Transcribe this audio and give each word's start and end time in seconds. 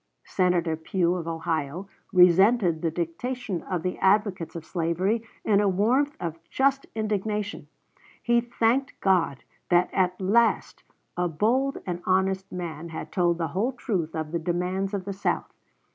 Senator 0.25 0.75
Pugh, 0.75 1.13
of 1.13 1.27
Ohio, 1.27 1.87
resented 2.11 2.81
the 2.81 2.89
dictation 2.89 3.61
of 3.61 3.83
the 3.83 3.99
advocates 3.99 4.55
of 4.55 4.65
slavery 4.65 5.21
in 5.45 5.61
a 5.61 5.69
warmth 5.69 6.17
of 6.19 6.39
just 6.49 6.87
indignation. 6.95 7.67
He 8.19 8.41
thanked 8.41 8.99
God 8.99 9.43
that 9.69 9.91
at 9.93 10.19
last 10.19 10.83
a 11.15 11.27
bold 11.27 11.77
and 11.85 12.01
honest 12.07 12.51
man 12.51 12.89
had 12.89 13.11
told 13.11 13.37
the 13.37 13.49
whole 13.49 13.73
truth 13.73 14.15
of 14.15 14.31
the 14.31 14.39
demands 14.39 14.95
of 14.95 15.05
the 15.05 15.13
South. 15.13 15.53